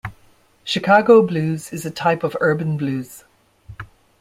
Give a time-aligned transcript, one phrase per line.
[0.63, 3.23] Chicago blues is a type of urban blues.